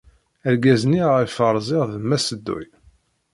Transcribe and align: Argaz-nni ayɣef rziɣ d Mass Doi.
Argaz-nni 0.47 1.01
ayɣef 1.17 1.37
rziɣ 1.57 1.83
d 1.91 1.93
Mass 2.09 2.27
Doi. 2.45 2.65